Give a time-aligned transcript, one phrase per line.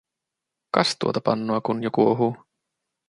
[0.73, 2.35] Kas tuota pannua, kun jo kuohuu.